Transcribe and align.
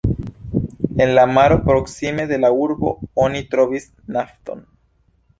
En 1.03 1.11
la 1.17 1.25
maro 1.31 1.57
proksime 1.67 2.25
de 2.31 2.39
la 2.45 2.51
urbo 2.63 2.93
oni 3.25 3.43
trovis 3.53 3.85
nafton. 4.17 4.65